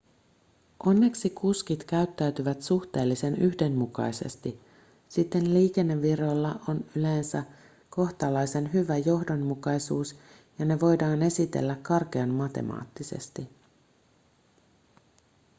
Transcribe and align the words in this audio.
onneksi 0.85 1.29
kuskit 1.29 1.83
käyttäytyvät 1.83 2.61
suhteellisen 2.61 3.35
yhdenmukaisesti 3.37 4.59
siten 5.09 5.53
liikennevirroilla 5.53 6.59
on 6.67 6.85
yleensä 6.95 7.43
kohtalaisen 7.89 8.73
hyvä 8.73 8.97
johdonmukaisuus 8.97 10.15
ja 10.59 10.65
ne 10.65 10.79
voidaan 10.79 11.23
esitellä 11.23 11.75
karkean 11.83 12.29
matemaattisesti 12.33 13.49